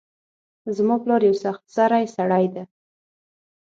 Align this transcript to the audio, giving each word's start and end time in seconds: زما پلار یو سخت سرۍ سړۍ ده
زما 0.75 0.95
پلار 1.03 1.21
یو 1.27 1.35
سخت 1.43 1.63
سرۍ 1.75 2.05
سړۍ 2.15 2.45
ده 2.55 2.63